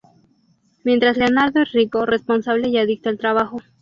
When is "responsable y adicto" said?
2.07-3.09